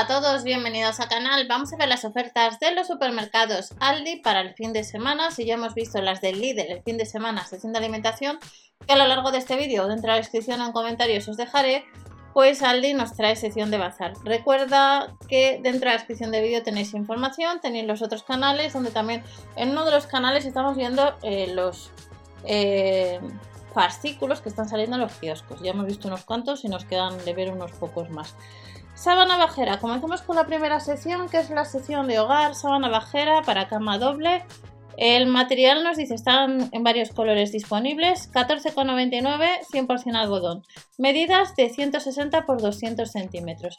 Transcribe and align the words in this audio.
Hola 0.00 0.16
a 0.16 0.20
todos, 0.22 0.44
bienvenidos 0.44 0.98
al 0.98 1.10
canal. 1.10 1.46
Vamos 1.46 1.74
a 1.74 1.76
ver 1.76 1.86
las 1.86 2.06
ofertas 2.06 2.58
de 2.58 2.74
los 2.74 2.86
supermercados 2.86 3.74
Aldi 3.80 4.16
para 4.22 4.40
el 4.40 4.54
fin 4.54 4.72
de 4.72 4.82
semana. 4.82 5.30
Si 5.30 5.44
ya 5.44 5.54
hemos 5.54 5.74
visto 5.74 6.00
las 6.00 6.22
del 6.22 6.40
Lidl 6.40 6.72
el 6.72 6.82
fin 6.82 6.96
de 6.96 7.04
semana, 7.04 7.44
sesión 7.44 7.74
de 7.74 7.80
alimentación, 7.80 8.38
que 8.86 8.94
a 8.94 8.96
lo 8.96 9.06
largo 9.06 9.30
de 9.30 9.36
este 9.36 9.56
vídeo, 9.56 9.86
dentro 9.88 10.10
de 10.10 10.16
la 10.16 10.22
descripción 10.22 10.62
o 10.62 10.64
en 10.64 10.72
comentarios 10.72 11.28
os 11.28 11.36
dejaré, 11.36 11.84
pues 12.32 12.62
Aldi 12.62 12.94
nos 12.94 13.14
trae 13.14 13.36
sección 13.36 13.70
de 13.70 13.76
bazar. 13.76 14.14
Recuerda 14.24 15.14
que 15.28 15.60
dentro 15.62 15.80
de 15.80 15.86
la 15.86 15.98
descripción 15.98 16.30
de 16.30 16.40
vídeo 16.40 16.62
tenéis 16.62 16.94
información, 16.94 17.60
tenéis 17.60 17.86
los 17.86 18.00
otros 18.00 18.22
canales, 18.22 18.72
donde 18.72 18.92
también 18.92 19.22
en 19.54 19.68
uno 19.68 19.84
de 19.84 19.90
los 19.90 20.06
canales 20.06 20.46
estamos 20.46 20.78
viendo 20.78 21.14
eh, 21.22 21.52
los 21.52 21.90
eh, 22.44 23.20
fascículos 23.74 24.40
que 24.40 24.48
están 24.48 24.66
saliendo 24.66 24.96
en 24.96 25.02
los 25.02 25.12
kioscos. 25.12 25.60
Ya 25.60 25.72
hemos 25.72 25.84
visto 25.84 26.08
unos 26.08 26.24
cuantos 26.24 26.64
y 26.64 26.68
nos 26.68 26.86
quedan 26.86 27.22
de 27.22 27.34
ver 27.34 27.52
unos 27.52 27.72
pocos 27.72 28.08
más. 28.08 28.34
Sábana 29.00 29.38
bajera. 29.38 29.78
Comenzamos 29.78 30.20
con 30.20 30.36
la 30.36 30.44
primera 30.44 30.78
sección, 30.78 31.30
que 31.30 31.38
es 31.38 31.48
la 31.48 31.64
sección 31.64 32.06
de 32.06 32.18
hogar. 32.18 32.54
Sábana 32.54 32.90
bajera 32.90 33.40
para 33.40 33.66
cama 33.66 33.96
doble. 33.96 34.44
El 34.98 35.26
material 35.26 35.82
nos 35.82 35.96
dice 35.96 36.14
están 36.14 36.68
en 36.70 36.82
varios 36.84 37.08
colores 37.08 37.50
disponibles. 37.50 38.30
14,99, 38.30 39.66
100% 39.72 40.14
algodón. 40.16 40.64
Medidas 40.98 41.56
de 41.56 41.70
160 41.70 42.44
por 42.44 42.60
200 42.60 43.10
centímetros. 43.10 43.78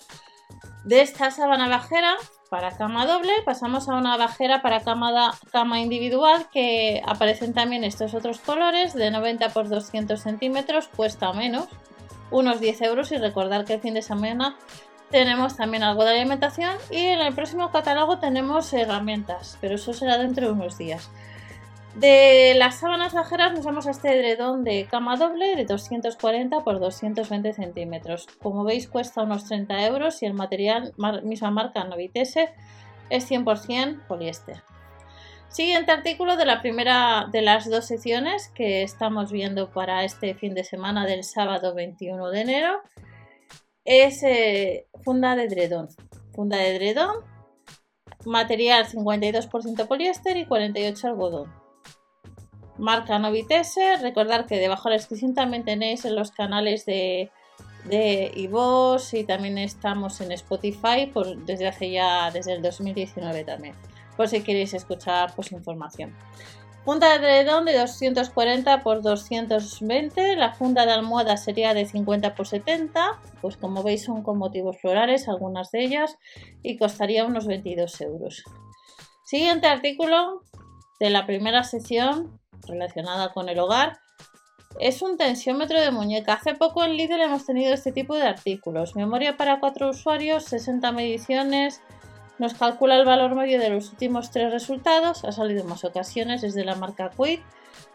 De 0.86 1.02
esta 1.02 1.30
sábana 1.30 1.70
bajera 1.70 2.16
para 2.50 2.76
cama 2.76 3.06
doble 3.06 3.32
pasamos 3.46 3.90
a 3.90 3.98
una 3.98 4.18
bajera 4.18 4.64
para 4.64 4.82
cama, 4.82 5.38
cama 5.52 5.82
individual 5.82 6.48
que 6.52 7.04
aparecen 7.06 7.54
también 7.54 7.84
estos 7.84 8.16
otros 8.16 8.40
colores 8.40 8.96
de 8.96 9.12
90 9.12 9.50
por 9.50 9.70
200 9.70 10.20
centímetros. 10.20 10.88
Cuesta 10.88 11.32
menos, 11.32 11.68
unos 12.32 12.60
10 12.60 12.82
euros 12.82 13.12
y 13.12 13.18
recordar 13.18 13.66
que 13.66 13.76
el 13.76 13.82
fin 13.82 13.94
de 13.94 14.02
semana 14.02 14.58
tenemos 15.12 15.56
también 15.56 15.84
algo 15.84 16.04
de 16.04 16.12
alimentación 16.12 16.76
y 16.90 16.98
en 16.98 17.20
el 17.20 17.34
próximo 17.36 17.72
catálogo 17.72 18.18
tenemos 18.20 18.74
herramientas, 18.74 19.58
pero 19.62 19.76
eso 19.76 19.94
será 19.94 20.18
dentro 20.18 20.48
de 20.48 20.54
unos 20.54 20.78
días. 20.78 21.10
De 21.96 22.54
las 22.56 22.80
sábanas 22.80 23.14
bajeras 23.14 23.52
nos 23.52 23.66
vamos 23.66 23.86
a 23.86 23.92
este 23.92 24.18
edredón 24.18 24.64
de 24.64 24.88
cama 24.90 25.18
doble 25.18 25.58
de 25.58 25.66
240 25.66 26.64
por 26.64 26.80
220 26.80 27.54
centímetros. 27.54 28.28
Como 28.42 28.64
veis 28.64 28.88
cuesta 28.88 29.24
unos 29.24 29.44
30 29.46 29.88
euros 29.88 30.24
y 30.24 30.26
el 30.26 30.34
material, 30.34 30.94
misma 31.24 31.52
marca 31.52 31.84
Novitese, 31.84 32.54
es 33.10 33.30
100% 33.30 34.08
poliéster. 34.08 34.64
Siguiente 35.50 35.92
artículo 35.92 36.38
de 36.38 36.46
la 36.46 36.62
primera 36.62 37.28
de 37.30 37.42
las 37.42 37.70
dos 37.70 37.86
secciones 37.86 38.48
que 38.56 38.84
estamos 38.84 39.34
viendo 39.34 39.70
para 39.70 40.06
este 40.06 40.34
fin 40.34 40.54
de 40.54 40.64
semana 40.64 41.06
del 41.06 41.26
sábado 41.26 41.76
21 41.76 42.30
de 42.30 42.40
enero 42.40 42.82
es 43.86 44.24
eh, 44.24 44.88
funda 45.04 45.36
de 45.36 45.46
edredón. 45.46 45.90
Funda 46.34 46.58
de 46.58 46.76
edredón, 46.76 47.24
material 48.26 48.88
52% 48.88 49.88
poliéster 49.88 50.38
y 50.38 50.46
48 50.46 51.08
algodón. 51.08 51.54
Marca 52.78 53.20
Novitese, 53.20 53.98
recordar 53.98 54.46
que 54.46 54.58
debajo 54.58 54.90
de 54.90 54.96
la 54.96 54.98
descripción 54.98 55.36
también 55.36 55.66
tenéis 55.66 56.06
en 56.06 56.16
los 56.16 56.32
canales 56.32 56.86
de, 56.86 57.30
de 57.86 58.32
iVoox 58.36 59.14
y 59.14 59.24
también 59.24 59.58
estamos 59.58 60.22
en 60.22 60.32
Spotify 60.32 61.08
por, 61.14 61.46
desde 61.46 61.68
hace 61.68 61.92
ya, 61.92 62.32
desde 62.32 62.54
el 62.54 62.62
2019 62.62 63.44
también, 63.44 63.76
por 64.18 64.28
si 64.28 64.42
queréis 64.42 64.74
escuchar 64.74 65.34
pues 65.36 65.52
información. 65.52 66.16
Funda 66.84 67.10
de 67.10 67.16
edredón 67.18 67.66
de 67.66 67.78
240 67.78 68.82
por 68.82 69.04
220. 69.04 70.36
La 70.36 70.54
funda 70.54 70.86
de 70.86 70.94
almohada 70.94 71.38
sería 71.38 71.76
de 71.76 71.86
50 71.86 72.34
por 72.34 72.48
70. 72.48 73.20
Pues 73.40 73.56
como 73.56 73.84
veis 73.84 74.04
son 74.04 74.24
con 74.24 74.40
motivos 74.40 74.80
florales 74.80 75.28
algunas 75.28 75.70
de 75.72 75.84
ellas 75.84 76.18
y 76.64 76.78
costaría 76.78 77.26
unos 77.26 77.46
22 77.46 78.02
euros. 78.02 78.44
Siguiente 79.26 79.68
artículo 79.68 80.42
de 81.00 81.12
la 81.12 81.28
primera 81.28 81.64
sección 81.64 82.40
relacionada 82.68 83.32
con 83.32 83.48
el 83.48 83.60
hogar 83.60 84.00
es 84.80 85.02
un 85.02 85.18
tensiómetro 85.18 85.80
de 85.80 85.92
muñeca. 85.92 86.34
Hace 86.34 86.56
poco 86.56 86.84
en 86.84 86.98
Lidl 86.98 87.22
hemos 87.22 87.46
tenido 87.46 87.74
este 87.74 87.92
tipo 87.92 88.16
de 88.16 88.24
artículos. 88.24 88.96
Memoria 88.96 89.38
para 89.38 89.60
cuatro 89.60 89.90
usuarios, 89.90 90.46
60 90.46 90.92
mediciones, 90.92 91.82
nos 92.40 92.54
calcula 92.54 92.96
el 92.96 93.06
valor 93.06 93.36
medio 93.36 93.60
de 93.60 93.70
los 93.70 93.92
últimos 93.92 94.32
tres 94.32 94.52
resultados, 94.52 95.24
ha 95.26 95.32
salido 95.32 95.62
en 95.62 95.68
más 95.68 95.84
ocasiones 95.84 96.42
desde 96.42 96.66
la 96.66 96.76
marca 96.76 97.10
Quid. 97.10 97.40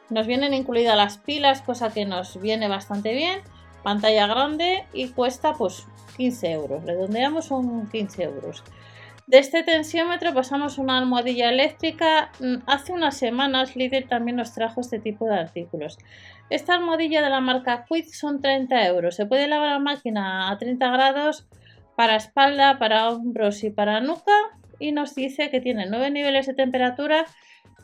Nos 0.09 0.27
vienen 0.27 0.55
incluidas 0.55 0.97
las 0.97 1.19
pilas, 1.19 1.63
cosa 1.63 1.91
que 1.91 2.05
nos 2.05 2.41
viene 2.41 2.69
bastante 2.69 3.13
bien. 3.13 3.41
Pantalla 3.83 4.27
grande 4.27 4.85
y 4.93 5.09
cuesta 5.09 5.55
pues 5.55 5.87
15 6.17 6.53
euros. 6.53 6.85
Redondeamos 6.85 7.47
son 7.47 7.89
15 7.89 8.23
euros. 8.23 8.63
De 9.27 9.39
este 9.39 9.65
tensiómetro 9.65 10.33
pasamos 10.33 10.79
a 10.79 10.83
una 10.83 10.99
almohadilla 10.99 11.49
eléctrica. 11.49 12.31
Mm, 12.39 12.59
hace 12.67 12.93
unas 12.93 13.17
semanas 13.17 13.75
Lidl 13.75 14.07
también 14.09 14.37
nos 14.37 14.55
trajo 14.55 14.81
este 14.81 15.01
tipo 15.01 15.27
de 15.27 15.35
artículos. 15.35 15.99
Esta 16.49 16.75
almohadilla 16.75 17.23
de 17.23 17.31
la 17.31 17.41
marca 17.41 17.85
Quid 17.89 18.07
son 18.13 18.41
30 18.41 18.87
euros. 18.87 19.17
Se 19.17 19.27
puede 19.27 19.49
lavar 19.49 19.71
la 19.71 19.79
máquina 19.81 20.49
a 20.49 20.59
30 20.59 20.89
grados 20.91 21.47
para 21.97 22.17
espalda, 22.17 22.79
para 22.79 23.09
hombros 23.11 23.65
y 23.65 23.71
para 23.71 24.01
nuca 24.01 24.33
y 24.79 24.93
nos 24.93 25.15
dice 25.15 25.51
que 25.51 25.61
tiene 25.61 25.87
9 25.87 26.11
niveles 26.11 26.47
de 26.47 26.55
temperatura 26.55 27.25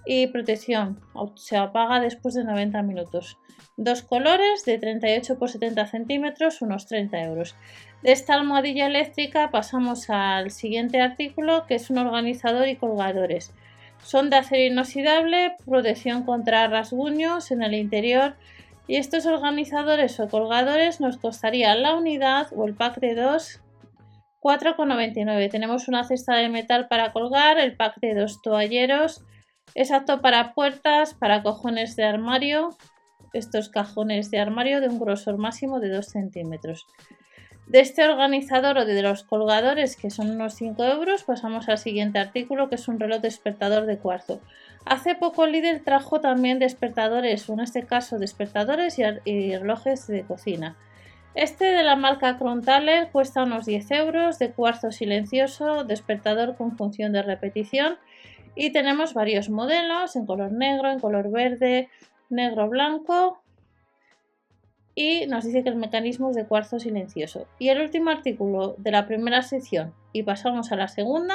y 0.04 0.26
protección. 0.28 1.00
Se 1.36 1.56
apaga 1.56 2.00
después 2.00 2.34
de 2.34 2.44
90 2.44 2.82
minutos. 2.82 3.38
Dos 3.76 4.02
colores 4.02 4.64
de 4.64 4.78
38 4.78 5.38
por 5.38 5.48
70 5.48 5.86
centímetros, 5.86 6.60
unos 6.60 6.86
30 6.86 7.22
euros. 7.22 7.56
De 8.02 8.12
esta 8.12 8.34
almohadilla 8.34 8.86
eléctrica 8.86 9.50
pasamos 9.50 10.10
al 10.10 10.50
siguiente 10.50 11.00
artículo 11.00 11.66
que 11.66 11.76
es 11.76 11.88
un 11.88 11.98
organizador 11.98 12.68
y 12.68 12.76
colgadores. 12.76 13.54
Son 14.02 14.28
de 14.28 14.36
acero 14.36 14.64
inoxidable, 14.64 15.56
protección 15.64 16.24
contra 16.24 16.66
rasguños 16.66 17.50
en 17.50 17.62
el 17.62 17.74
interior 17.74 18.34
y 18.88 18.96
estos 18.96 19.26
organizadores 19.26 20.18
o 20.18 20.28
colgadores 20.28 21.00
nos 21.00 21.16
costaría 21.16 21.74
la 21.76 21.94
unidad 21.94 22.48
o 22.54 22.66
el 22.66 22.74
pack 22.74 22.98
de 22.98 23.14
dos 23.14 23.61
4,99. 24.42 25.50
Tenemos 25.50 25.88
una 25.88 26.04
cesta 26.04 26.34
de 26.34 26.48
metal 26.48 26.88
para 26.88 27.12
colgar, 27.12 27.58
el 27.58 27.76
pack 27.76 28.00
de 28.00 28.14
dos 28.14 28.42
toalleros. 28.42 29.22
Es 29.74 29.92
apto 29.92 30.20
para 30.20 30.52
puertas, 30.52 31.14
para 31.14 31.42
cojones 31.42 31.94
de 31.96 32.04
armario. 32.04 32.76
Estos 33.32 33.68
cajones 33.68 34.30
de 34.30 34.40
armario 34.40 34.80
de 34.80 34.88
un 34.88 34.98
grosor 34.98 35.38
máximo 35.38 35.80
de 35.80 35.88
2 35.88 36.04
centímetros. 36.04 36.86
De 37.66 37.80
este 37.80 38.06
organizador 38.06 38.76
o 38.76 38.84
de 38.84 39.00
los 39.00 39.22
colgadores, 39.22 39.96
que 39.96 40.10
son 40.10 40.30
unos 40.30 40.54
5 40.54 40.84
euros, 40.84 41.22
pasamos 41.22 41.68
al 41.68 41.78
siguiente 41.78 42.18
artículo, 42.18 42.68
que 42.68 42.74
es 42.74 42.88
un 42.88 43.00
reloj 43.00 43.22
despertador 43.22 43.86
de 43.86 43.98
cuarzo. 43.98 44.40
Hace 44.84 45.14
poco 45.14 45.46
Lidl 45.46 45.82
trajo 45.82 46.20
también 46.20 46.58
despertadores, 46.58 47.48
o 47.48 47.54
en 47.54 47.60
este 47.60 47.86
caso 47.86 48.18
despertadores 48.18 48.98
y 48.98 49.56
relojes 49.56 50.06
de 50.08 50.24
cocina. 50.24 50.76
Este 51.34 51.64
de 51.64 51.82
la 51.82 51.96
marca 51.96 52.36
Crontaler 52.36 53.10
cuesta 53.10 53.44
unos 53.44 53.64
10 53.64 53.90
euros, 53.92 54.38
de 54.38 54.52
cuarzo 54.52 54.92
silencioso, 54.92 55.84
despertador 55.84 56.56
con 56.56 56.76
función 56.76 57.12
de 57.12 57.22
repetición 57.22 57.96
y 58.54 58.70
tenemos 58.70 59.14
varios 59.14 59.48
modelos 59.48 60.14
en 60.14 60.26
color 60.26 60.52
negro, 60.52 60.90
en 60.90 61.00
color 61.00 61.30
verde, 61.30 61.88
negro 62.28 62.68
blanco 62.68 63.42
y 64.94 65.26
nos 65.26 65.44
dice 65.44 65.62
que 65.62 65.70
el 65.70 65.76
mecanismo 65.76 66.30
es 66.30 66.36
de 66.36 66.46
cuarzo 66.46 66.78
silencioso. 66.78 67.46
Y 67.58 67.70
el 67.70 67.80
último 67.80 68.10
artículo 68.10 68.74
de 68.76 68.90
la 68.90 69.06
primera 69.06 69.40
sección 69.42 69.94
y 70.12 70.24
pasamos 70.24 70.70
a 70.70 70.76
la 70.76 70.88
segunda. 70.88 71.34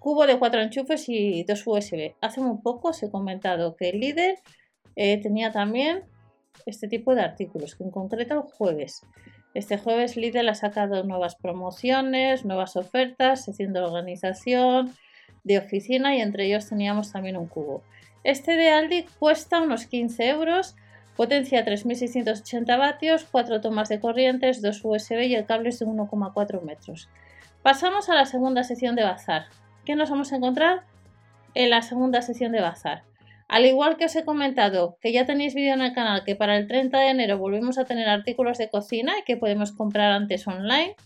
Cubo 0.00 0.26
de 0.26 0.36
cuatro 0.36 0.60
enchufes 0.60 1.08
y 1.08 1.44
dos 1.44 1.62
USB. 1.64 2.14
Hace 2.20 2.40
muy 2.40 2.58
poco 2.58 2.88
os 2.88 3.00
he 3.04 3.10
comentado 3.10 3.76
que 3.76 3.90
el 3.90 4.00
líder 4.00 4.40
eh, 4.96 5.22
tenía 5.22 5.52
también 5.52 6.02
este 6.66 6.88
tipo 6.88 7.14
de 7.14 7.22
artículos, 7.22 7.74
que 7.74 7.84
en 7.84 7.90
concreto 7.90 8.34
el 8.34 8.40
jueves. 8.40 9.02
Este 9.54 9.76
jueves 9.78 10.16
Lidl 10.16 10.48
ha 10.48 10.54
sacado 10.54 11.04
nuevas 11.04 11.36
promociones, 11.36 12.44
nuevas 12.44 12.76
ofertas, 12.76 13.44
sección 13.44 13.72
de 13.72 13.80
organización, 13.80 14.94
de 15.44 15.58
oficina 15.58 16.16
y 16.16 16.20
entre 16.20 16.46
ellos 16.46 16.68
teníamos 16.68 17.12
también 17.12 17.36
un 17.36 17.48
cubo. 17.48 17.82
Este 18.24 18.52
de 18.52 18.70
Aldi 18.70 19.04
cuesta 19.18 19.60
unos 19.60 19.86
15 19.86 20.28
euros, 20.28 20.76
potencia 21.16 21.64
3680 21.64 22.76
vatios, 22.76 23.26
4 23.30 23.60
tomas 23.60 23.88
de 23.88 24.00
corrientes, 24.00 24.62
2 24.62 24.80
USB 24.84 25.22
y 25.22 25.34
el 25.34 25.44
cable 25.44 25.70
es 25.70 25.80
de 25.80 25.86
1,4 25.86 26.62
metros. 26.62 27.08
Pasamos 27.62 28.08
a 28.08 28.14
la 28.14 28.24
segunda 28.24 28.64
sección 28.64 28.96
de 28.96 29.04
bazar. 29.04 29.46
¿Qué 29.84 29.96
nos 29.96 30.10
vamos 30.10 30.32
a 30.32 30.36
encontrar? 30.36 30.84
En 31.54 31.70
la 31.70 31.82
segunda 31.82 32.22
sección 32.22 32.52
de 32.52 32.60
bazar. 32.60 33.02
Al 33.52 33.66
igual 33.66 33.98
que 33.98 34.06
os 34.06 34.16
he 34.16 34.24
comentado 34.24 34.96
que 35.02 35.12
ya 35.12 35.26
tenéis 35.26 35.54
vídeo 35.54 35.74
en 35.74 35.82
el 35.82 35.92
canal 35.92 36.24
que 36.24 36.34
para 36.34 36.56
el 36.56 36.66
30 36.66 36.98
de 36.98 37.10
enero 37.10 37.36
volvemos 37.36 37.76
a 37.76 37.84
tener 37.84 38.08
artículos 38.08 38.56
de 38.56 38.70
cocina 38.70 39.12
y 39.18 39.24
que 39.24 39.36
podemos 39.36 39.72
comprar 39.72 40.10
antes 40.10 40.46
online, 40.48 40.96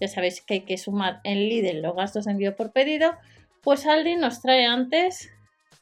ya 0.00 0.08
sabéis 0.08 0.40
que 0.40 0.54
hay 0.54 0.60
que 0.62 0.78
sumar 0.78 1.20
en 1.24 1.40
Lidl 1.40 1.82
los 1.82 1.94
gastos 1.94 2.24
de 2.24 2.30
envío 2.30 2.56
por 2.56 2.72
pedido, 2.72 3.12
pues 3.62 3.84
Aldi 3.84 4.16
nos 4.16 4.40
trae 4.40 4.64
antes, 4.64 5.30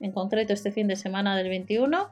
en 0.00 0.10
concreto 0.10 0.52
este 0.52 0.72
fin 0.72 0.88
de 0.88 0.96
semana 0.96 1.36
del 1.36 1.50
21, 1.50 2.10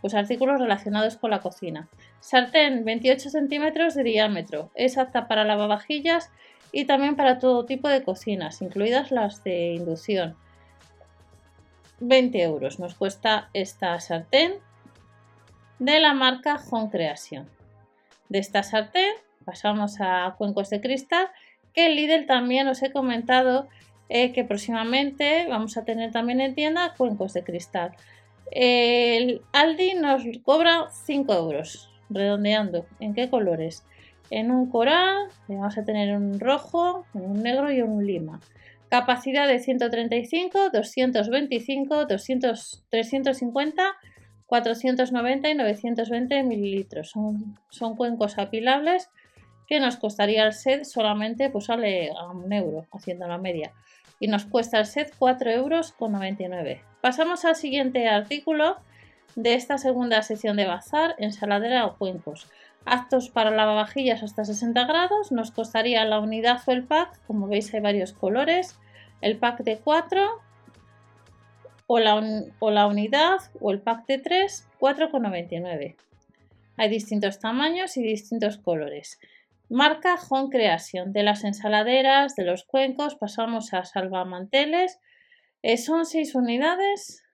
pues 0.00 0.14
artículos 0.14 0.58
relacionados 0.58 1.18
con 1.18 1.28
la 1.28 1.40
cocina. 1.40 1.90
Sartén 2.20 2.86
28 2.86 3.28
centímetros 3.28 3.94
de 3.94 4.02
diámetro, 4.02 4.70
es 4.74 4.96
apta 4.96 5.28
para 5.28 5.44
lavavajillas 5.44 6.30
y 6.72 6.86
también 6.86 7.16
para 7.16 7.38
todo 7.38 7.66
tipo 7.66 7.90
de 7.90 8.02
cocinas, 8.02 8.62
incluidas 8.62 9.10
las 9.10 9.44
de 9.44 9.74
inducción. 9.74 10.36
20 12.02 12.42
euros 12.42 12.80
nos 12.80 12.94
cuesta 12.94 13.48
esta 13.54 13.98
sartén 14.00 14.54
de 15.78 16.00
la 16.00 16.14
marca 16.14 16.60
Home 16.70 16.90
Creation. 16.90 17.48
De 18.28 18.40
esta 18.40 18.64
sartén 18.64 19.14
pasamos 19.44 20.00
a 20.00 20.34
cuencos 20.36 20.68
de 20.70 20.80
cristal 20.80 21.28
que 21.72 21.86
el 21.86 21.94
Lidl 21.94 22.26
también 22.26 22.66
os 22.66 22.82
he 22.82 22.90
comentado 22.90 23.68
eh, 24.08 24.32
que 24.32 24.44
próximamente 24.44 25.46
vamos 25.48 25.76
a 25.76 25.84
tener 25.84 26.10
también 26.10 26.40
en 26.40 26.56
tienda 26.56 26.94
cuencos 26.98 27.34
de 27.34 27.44
cristal. 27.44 27.92
El 28.50 29.42
Aldi 29.52 29.94
nos 29.94 30.24
cobra 30.42 30.88
5 30.90 31.32
euros, 31.32 31.88
redondeando. 32.10 32.84
¿En 32.98 33.14
qué 33.14 33.30
colores? 33.30 33.84
En 34.28 34.50
un 34.50 34.68
coral, 34.68 35.28
vamos 35.46 35.78
a 35.78 35.84
tener 35.84 36.16
un 36.16 36.40
rojo, 36.40 37.06
un 37.14 37.42
negro 37.42 37.70
y 37.70 37.80
un 37.80 38.04
lima. 38.04 38.40
Capacidad 38.92 39.48
de 39.48 39.58
135, 39.58 40.68
225, 40.68 42.04
200, 42.04 42.84
350, 42.90 43.82
490 44.44 45.48
y 45.48 45.54
920 45.54 46.42
mililitros. 46.42 47.08
Son, 47.08 47.58
son 47.70 47.96
cuencos 47.96 48.36
apilables 48.36 49.08
que 49.66 49.80
nos 49.80 49.96
costaría 49.96 50.44
el 50.44 50.52
set 50.52 50.84
solamente, 50.84 51.48
pues 51.48 51.64
sale 51.64 52.10
a 52.10 52.32
un 52.32 52.52
euro 52.52 52.84
haciendo 52.92 53.26
la 53.26 53.38
media. 53.38 53.72
Y 54.20 54.26
nos 54.26 54.44
cuesta 54.44 54.78
el 54.78 54.84
set 54.84 55.14
4 55.18 55.50
euros 55.52 55.92
con 55.92 56.12
99. 56.12 56.82
Pasamos 57.00 57.46
al 57.46 57.56
siguiente 57.56 58.10
artículo 58.10 58.76
de 59.36 59.54
esta 59.54 59.78
segunda 59.78 60.20
sección 60.20 60.58
de 60.58 60.66
bazar, 60.66 61.14
ensaladera 61.16 61.86
o 61.86 61.96
cuencos. 61.96 62.46
Actos 62.84 63.30
para 63.30 63.52
lavavajillas 63.52 64.22
hasta 64.22 64.44
60 64.44 64.84
grados, 64.84 65.32
nos 65.32 65.50
costaría 65.50 66.04
la 66.04 66.20
unidad 66.20 66.60
o 66.66 66.72
el 66.72 66.84
pack, 66.84 67.18
como 67.26 67.48
veis 67.48 67.72
hay 67.72 67.80
varios 67.80 68.12
colores, 68.12 68.78
el 69.22 69.38
pack 69.38 69.62
de 69.62 69.78
4 69.78 70.42
o 71.86 71.98
la, 71.98 72.22
o 72.58 72.70
la 72.70 72.86
unidad 72.86 73.38
o 73.60 73.72
el 73.72 73.80
pack 73.80 74.06
de 74.06 74.18
3, 74.18 74.68
4,99. 74.78 75.96
Hay 76.76 76.88
distintos 76.88 77.38
tamaños 77.38 77.96
y 77.96 78.02
distintos 78.02 78.58
colores. 78.58 79.18
Marca 79.72 80.16
Home 80.28 80.50
Creation. 80.50 81.12
De 81.14 81.22
las 81.22 81.44
ensaladeras, 81.44 82.36
de 82.36 82.44
los 82.44 82.64
cuencos, 82.64 83.14
pasamos 83.14 83.72
a 83.72 83.84
salvamanteles. 83.84 84.98
Eh, 85.62 85.78
son 85.78 86.04
6 86.04 86.34
unidades, 86.34 87.24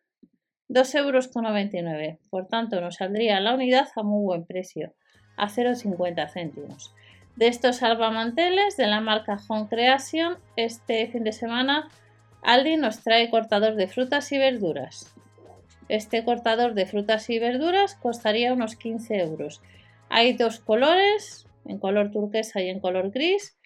2,99 0.69 2.05
euros. 2.05 2.19
Por 2.31 2.47
tanto, 2.47 2.81
nos 2.81 2.97
saldría 2.97 3.41
la 3.41 3.55
unidad 3.55 3.89
a 3.97 4.03
muy 4.05 4.25
buen 4.25 4.45
precio, 4.45 4.95
a 5.37 5.49
0,50 5.49 6.31
céntimos. 6.33 6.95
De 7.39 7.47
estos 7.47 7.77
salvamanteles 7.77 8.77
de 8.77 8.89
la 8.89 9.01
marca 9.01 9.39
Home 9.47 9.69
Creation, 9.69 10.39
este 10.57 11.07
fin 11.07 11.23
de 11.23 11.31
semana 11.31 11.89
Aldi 12.43 12.77
nos 12.77 13.05
trae 13.05 13.31
cortador 13.31 13.77
de 13.77 13.87
frutas 13.87 14.33
y 14.33 14.39
verduras. 14.39 15.15
Este 15.89 16.25
cortador 16.25 16.75
de 16.75 16.85
frutas 16.87 17.31
y 17.31 17.39
verduras 17.39 17.95
costaría 17.95 18.53
unos 18.53 18.75
15 18.75 19.21
euros. 19.21 19.63
Hay 20.09 20.33
dos 20.33 20.59
colores, 20.59 21.47
en 21.65 21.79
color 21.79 22.11
turquesa 22.11 22.61
y 22.61 22.71
en 22.71 22.81
color 22.81 23.13
gris. 23.13 23.57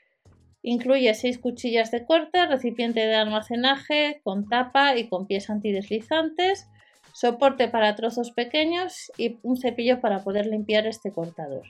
Incluye 0.62 1.14
6 1.14 1.38
cuchillas 1.38 1.90
de 1.90 2.04
corte, 2.04 2.44
recipiente 2.44 3.00
de 3.00 3.14
almacenaje 3.14 4.20
con 4.22 4.50
tapa 4.50 4.98
y 4.98 5.08
con 5.08 5.26
pies 5.26 5.48
antideslizantes, 5.48 6.68
soporte 7.14 7.68
para 7.68 7.94
trozos 7.94 8.32
pequeños 8.32 9.10
y 9.16 9.38
un 9.42 9.56
cepillo 9.56 10.02
para 10.02 10.22
poder 10.22 10.44
limpiar 10.44 10.86
este 10.86 11.10
cortador. 11.10 11.62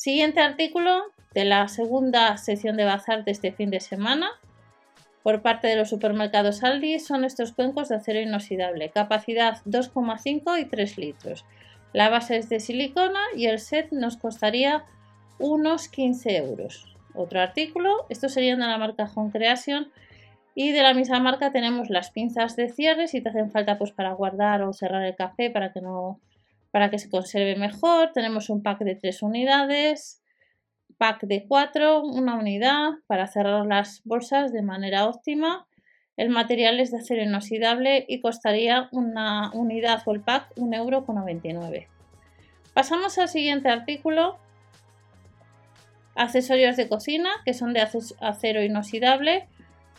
Siguiente 0.00 0.40
artículo 0.40 1.02
de 1.34 1.44
la 1.44 1.68
segunda 1.68 2.34
sección 2.38 2.78
de 2.78 2.86
bazar 2.86 3.22
de 3.22 3.32
este 3.32 3.52
fin 3.52 3.68
de 3.68 3.80
semana 3.80 4.30
por 5.22 5.42
parte 5.42 5.68
de 5.68 5.76
los 5.76 5.90
supermercados 5.90 6.64
Aldi 6.64 6.98
son 7.00 7.22
estos 7.22 7.52
cuencos 7.52 7.90
de 7.90 7.96
acero 7.96 8.18
inoxidable, 8.18 8.88
capacidad 8.88 9.58
2,5 9.66 10.58
y 10.58 10.64
3 10.64 10.96
litros. 10.96 11.44
La 11.92 12.08
base 12.08 12.38
es 12.38 12.48
de 12.48 12.60
silicona 12.60 13.20
y 13.36 13.44
el 13.44 13.58
set 13.58 13.92
nos 13.92 14.16
costaría 14.16 14.86
unos 15.38 15.88
15 15.88 16.34
euros. 16.34 16.96
Otro 17.14 17.42
artículo, 17.42 18.06
estos 18.08 18.32
serían 18.32 18.60
de 18.60 18.68
la 18.68 18.78
marca 18.78 19.10
Home 19.14 19.32
Creation 19.32 19.92
y 20.54 20.72
de 20.72 20.80
la 20.80 20.94
misma 20.94 21.20
marca 21.20 21.52
tenemos 21.52 21.90
las 21.90 22.10
pinzas 22.10 22.56
de 22.56 22.70
cierre 22.70 23.06
si 23.06 23.20
te 23.20 23.28
hacen 23.28 23.50
falta 23.50 23.76
pues 23.76 23.92
para 23.92 24.14
guardar 24.14 24.62
o 24.62 24.72
cerrar 24.72 25.04
el 25.04 25.14
café 25.14 25.50
para 25.50 25.74
que 25.74 25.82
no 25.82 26.18
para 26.70 26.90
que 26.90 26.98
se 26.98 27.10
conserve 27.10 27.56
mejor. 27.56 28.12
Tenemos 28.12 28.50
un 28.50 28.62
pack 28.62 28.80
de 28.80 28.94
3 28.94 29.22
unidades, 29.22 30.22
pack 30.98 31.22
de 31.22 31.46
4, 31.46 32.02
una 32.02 32.36
unidad 32.36 32.90
para 33.06 33.26
cerrar 33.26 33.66
las 33.66 34.02
bolsas 34.04 34.52
de 34.52 34.62
manera 34.62 35.06
óptima. 35.06 35.66
El 36.16 36.28
material 36.28 36.80
es 36.80 36.90
de 36.90 36.98
acero 36.98 37.22
inoxidable 37.22 38.04
y 38.08 38.20
costaría 38.20 38.88
una 38.92 39.50
unidad 39.54 40.02
o 40.04 40.12
el 40.12 40.20
pack 40.20 40.54
1,99 40.56 40.74
euro. 40.74 41.86
Pasamos 42.74 43.18
al 43.18 43.28
siguiente 43.28 43.68
artículo 43.68 44.38
Accesorios 46.14 46.76
de 46.76 46.88
cocina 46.88 47.30
que 47.44 47.54
son 47.54 47.72
de 47.72 47.80
acero 47.80 48.62
inoxidable, 48.62 49.48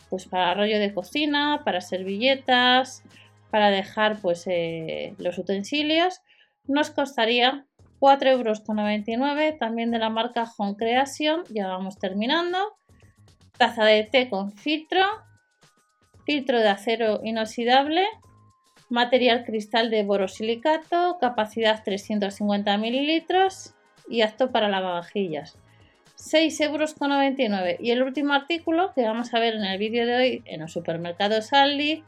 pues 0.08 0.26
para 0.26 0.54
rollo 0.54 0.78
de 0.78 0.94
cocina, 0.94 1.62
para 1.64 1.80
servilletas, 1.80 3.02
para 3.50 3.70
dejar 3.70 4.20
pues 4.20 4.44
eh, 4.46 5.14
los 5.18 5.38
utensilios. 5.38 6.20
Nos 6.66 6.90
costaría 6.90 7.66
4,99 8.00 8.30
euros, 8.30 9.58
también 9.58 9.90
de 9.90 9.98
la 9.98 10.10
marca 10.10 10.50
Home 10.58 10.76
Creation. 10.76 11.44
Ya 11.50 11.68
vamos 11.68 11.98
terminando. 11.98 12.58
Taza 13.58 13.84
de 13.84 14.04
té 14.04 14.28
con 14.28 14.52
filtro, 14.52 15.04
filtro 16.24 16.58
de 16.58 16.68
acero 16.68 17.20
inoxidable, 17.22 18.04
material 18.88 19.44
cristal 19.44 19.90
de 19.90 20.02
borosilicato, 20.02 21.18
capacidad 21.20 21.82
350 21.84 22.76
mililitros 22.78 23.74
y 24.08 24.22
apto 24.22 24.50
para 24.50 24.68
lavavajillas. 24.68 25.58
6,99 26.16 27.40
euros. 27.40 27.80
Y 27.80 27.90
el 27.90 28.02
último 28.02 28.32
artículo 28.32 28.92
que 28.94 29.02
vamos 29.02 29.34
a 29.34 29.38
ver 29.38 29.54
en 29.54 29.64
el 29.64 29.78
vídeo 29.78 30.06
de 30.06 30.14
hoy 30.14 30.42
en 30.46 30.60
los 30.60 30.72
supermercados 30.72 31.52
Aldi, 31.52 32.04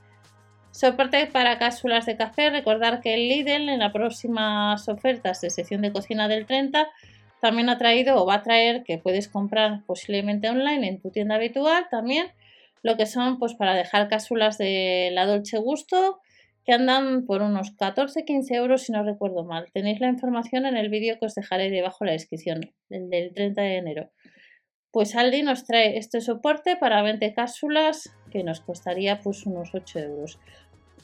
soporte 0.74 1.26
para 1.26 1.58
cápsulas 1.58 2.04
de 2.04 2.16
café. 2.16 2.50
Recordar 2.50 3.00
que 3.00 3.14
el 3.14 3.28
Lidl 3.28 3.68
en 3.68 3.78
las 3.78 3.92
próximas 3.92 4.88
ofertas 4.88 5.40
de 5.40 5.50
sección 5.50 5.82
de 5.82 5.92
cocina 5.92 6.26
del 6.26 6.46
30 6.46 6.88
también 7.40 7.68
ha 7.68 7.78
traído 7.78 8.20
o 8.20 8.26
va 8.26 8.34
a 8.36 8.42
traer 8.42 8.82
que 8.82 8.98
puedes 8.98 9.28
comprar 9.28 9.84
posiblemente 9.86 10.50
online 10.50 10.88
en 10.88 11.00
tu 11.00 11.10
tienda 11.10 11.36
habitual 11.36 11.86
también 11.90 12.26
lo 12.82 12.96
que 12.96 13.06
son 13.06 13.38
pues 13.38 13.54
para 13.54 13.74
dejar 13.74 14.08
cápsulas 14.08 14.58
de 14.58 15.10
la 15.12 15.26
Dolce 15.26 15.58
Gusto 15.58 16.20
que 16.64 16.72
andan 16.72 17.24
por 17.24 17.42
unos 17.42 17.76
14-15 17.76 18.54
euros 18.54 18.82
si 18.82 18.92
no 18.92 19.04
recuerdo 19.04 19.44
mal. 19.44 19.66
Tenéis 19.72 20.00
la 20.00 20.08
información 20.08 20.66
en 20.66 20.76
el 20.76 20.88
vídeo 20.88 21.18
que 21.18 21.26
os 21.26 21.34
dejaré 21.34 21.70
debajo 21.70 21.98
en 22.00 22.06
la 22.06 22.12
descripción, 22.12 22.72
el 22.90 23.10
del 23.10 23.32
30 23.32 23.62
de 23.62 23.76
enero. 23.76 24.10
Pues 24.90 25.16
Aldi 25.16 25.42
nos 25.42 25.64
trae 25.64 25.98
este 25.98 26.20
soporte 26.20 26.76
para 26.76 27.02
20 27.02 27.34
cápsulas 27.34 28.14
que 28.30 28.44
nos 28.44 28.60
costaría 28.60 29.20
pues 29.20 29.44
unos 29.46 29.74
8 29.74 29.98
euros. 29.98 30.38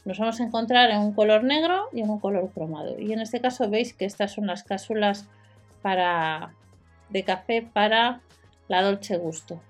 Nos 0.05 0.19
vamos 0.19 0.41
a 0.41 0.45
encontrar 0.45 0.91
en 0.91 0.99
un 0.99 1.13
color 1.13 1.45
negro 1.45 1.89
y 1.93 2.01
en 2.01 2.11
un 2.11 2.21
color 2.21 2.51
cromado. 2.53 2.99
Y 2.99 3.13
en 3.13 3.21
este 3.21 3.41
caso 3.41 3.69
veis 3.69 3.93
que 3.93 4.07
estas 4.07 4.33
son 4.33 4.47
las 4.47 4.65
cápsulas 4.65 5.29
de 5.83 7.25
café 7.25 7.63
para 7.63 8.21
la 8.69 8.83
Dolce 8.83 9.17
Gusto. 9.17 9.61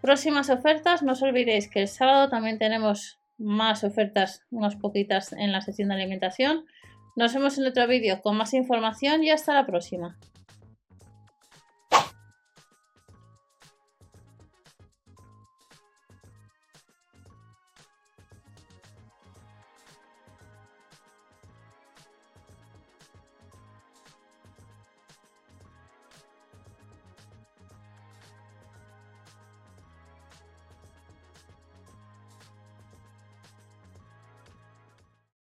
Próximas 0.00 0.50
ofertas, 0.50 1.02
no 1.02 1.12
os 1.12 1.22
olvidéis 1.22 1.68
que 1.68 1.80
el 1.80 1.88
sábado 1.88 2.28
también 2.28 2.58
tenemos 2.58 3.18
más 3.38 3.82
ofertas, 3.84 4.42
unas 4.50 4.76
poquitas 4.76 5.32
en 5.32 5.52
la 5.52 5.60
sección 5.60 5.88
de 5.88 5.94
alimentación. 5.94 6.64
Nos 7.16 7.34
vemos 7.34 7.58
en 7.58 7.66
otro 7.66 7.86
vídeo 7.86 8.20
con 8.22 8.36
más 8.36 8.54
información 8.54 9.24
y 9.24 9.30
hasta 9.30 9.54
la 9.54 9.66
próxima. 9.66 10.18